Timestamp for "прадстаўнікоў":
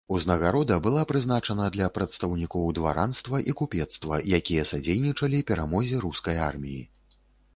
1.97-2.63